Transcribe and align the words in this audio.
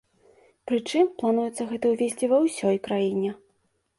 Прычым, 0.71 1.09
плануецца 1.19 1.67
гэта 1.73 1.85
ўвесці 1.93 2.31
ва 2.31 2.37
ўсёй 2.47 2.77
краіне. 2.91 3.31